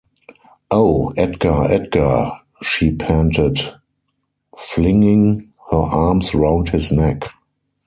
[0.71, 3.59] ‘Oh, Edgar, Edgar!’ she panted,
[4.57, 7.29] flinging her arms round his neck.